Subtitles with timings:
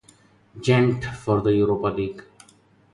[0.59, 2.23] Gent for the Europa League.